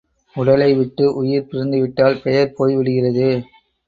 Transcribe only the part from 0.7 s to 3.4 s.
விட்டு உயிர் பிரிந்துவிட்டால் பெயர் போய்விடுகிறது.